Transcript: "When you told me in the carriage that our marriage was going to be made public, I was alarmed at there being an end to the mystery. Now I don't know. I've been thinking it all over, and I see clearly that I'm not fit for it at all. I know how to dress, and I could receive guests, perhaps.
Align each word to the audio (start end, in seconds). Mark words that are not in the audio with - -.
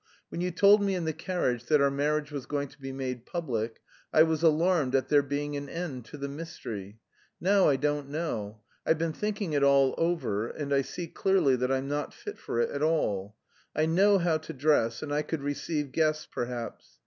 "When 0.29 0.41
you 0.41 0.49
told 0.49 0.81
me 0.81 0.95
in 0.95 1.05
the 1.05 1.13
carriage 1.13 1.65
that 1.65 1.79
our 1.79 1.91
marriage 1.91 2.31
was 2.31 2.47
going 2.47 2.69
to 2.69 2.81
be 2.81 2.91
made 2.91 3.23
public, 3.27 3.81
I 4.11 4.23
was 4.23 4.41
alarmed 4.41 4.95
at 4.95 5.09
there 5.09 5.21
being 5.21 5.55
an 5.55 5.69
end 5.69 6.05
to 6.05 6.17
the 6.17 6.27
mystery. 6.27 6.97
Now 7.39 7.69
I 7.69 7.75
don't 7.75 8.09
know. 8.09 8.61
I've 8.83 8.97
been 8.97 9.13
thinking 9.13 9.53
it 9.53 9.61
all 9.61 9.93
over, 9.99 10.47
and 10.47 10.73
I 10.73 10.81
see 10.81 11.05
clearly 11.05 11.55
that 11.57 11.71
I'm 11.71 11.87
not 11.87 12.15
fit 12.15 12.39
for 12.39 12.59
it 12.59 12.71
at 12.71 12.81
all. 12.81 13.35
I 13.75 13.85
know 13.85 14.17
how 14.17 14.39
to 14.39 14.53
dress, 14.53 15.03
and 15.03 15.13
I 15.13 15.21
could 15.21 15.43
receive 15.43 15.91
guests, 15.91 16.25
perhaps. 16.25 16.97